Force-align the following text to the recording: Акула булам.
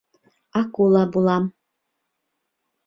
Акула 0.61 1.03
булам. 1.17 1.49